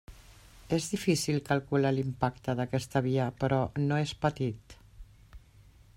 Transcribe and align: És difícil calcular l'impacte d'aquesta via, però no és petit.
És 0.77 0.87
difícil 0.93 1.37
calcular 1.49 1.91
l'impacte 1.97 2.57
d'aquesta 2.61 3.05
via, 3.09 3.29
però 3.45 3.61
no 3.93 4.03
és 4.09 4.15
petit. 4.27 4.77